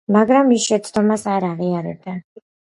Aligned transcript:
მაგრამ 0.13 0.47
ის 0.55 0.63
შეცდომას 0.71 1.27
არ 1.35 1.47
აღიარებდა. 1.53 2.19